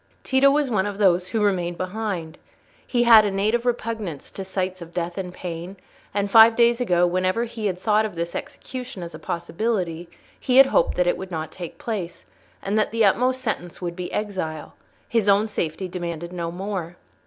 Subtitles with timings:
[0.23, 2.39] Tito was one of those who remained behind.
[2.87, 5.77] He had a native repugnance to sights of death and pain,
[6.11, 10.09] and five days ago whenever he had thought of this execution as a possibility
[10.39, 12.25] he had hoped that it would not take place,
[12.63, 14.73] and that the utmost sentence would be exile:
[15.07, 16.97] his own safety demanded no more.